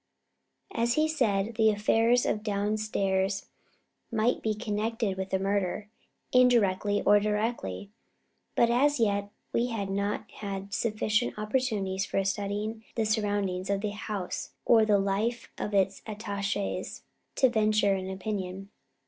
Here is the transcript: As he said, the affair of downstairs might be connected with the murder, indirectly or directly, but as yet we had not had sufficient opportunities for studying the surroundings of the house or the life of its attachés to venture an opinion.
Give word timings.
As 0.73 0.95
he 0.95 1.07
said, 1.07 1.53
the 1.57 1.69
affair 1.69 2.09
of 2.25 2.41
downstairs 2.41 3.45
might 4.11 4.41
be 4.41 4.55
connected 4.55 5.15
with 5.15 5.29
the 5.29 5.37
murder, 5.37 5.89
indirectly 6.33 7.03
or 7.03 7.19
directly, 7.19 7.91
but 8.55 8.71
as 8.71 8.99
yet 8.99 9.29
we 9.53 9.67
had 9.67 9.91
not 9.91 10.31
had 10.31 10.73
sufficient 10.73 11.37
opportunities 11.37 12.03
for 12.07 12.23
studying 12.23 12.83
the 12.95 13.05
surroundings 13.05 13.69
of 13.69 13.81
the 13.81 13.91
house 13.91 14.55
or 14.65 14.85
the 14.85 14.97
life 14.97 15.51
of 15.59 15.71
its 15.71 16.01
attachés 16.07 17.03
to 17.35 17.47
venture 17.47 17.93
an 17.93 18.09
opinion. 18.09 18.71